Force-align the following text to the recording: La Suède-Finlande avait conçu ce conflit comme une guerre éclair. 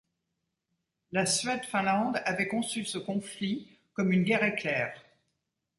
La 1.11 1.27
Suède-Finlande 1.27 2.23
avait 2.25 2.47
conçu 2.47 2.85
ce 2.85 2.97
conflit 2.97 3.77
comme 3.93 4.11
une 4.11 4.23
guerre 4.23 4.43
éclair. 4.43 4.99